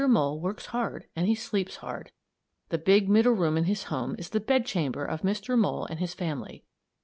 [0.09, 2.11] Mole works hard and he sleeps hard.
[2.69, 5.55] The big middle room in his home is the bedchamber of Mr.
[5.55, 6.63] Mole and his family.